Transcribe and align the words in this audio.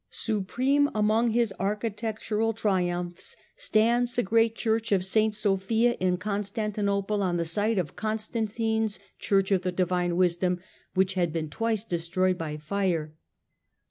Supreme 0.09 0.89
among 0.95 1.29
his 1.29 1.53
architectural 1.59 2.53
triumphs 2.53 3.35
stands 3.55 4.15
the 4.15 4.23
great 4.23 4.55
JUSTINIAN 4.55 4.79
59 4.79 4.79
Church 4.81 4.91
of 4.93 5.05
St. 5.05 5.35
Sophia 5.35 5.93
in 5.99 6.17
Constantinople, 6.17 7.21
on 7.21 7.37
the 7.37 7.45
site 7.45 7.77
of 7.77 7.93
onstantine's 8.01 8.97
Church 9.19 9.51
of 9.51 9.61
the 9.61 9.71
Divine 9.71 10.15
Wisdom, 10.17 10.59
which 10.95 11.15
aad 11.17 11.31
been 11.31 11.51
twice 11.51 11.83
destroyed 11.83 12.39
by 12.39 12.57
fire. 12.57 13.13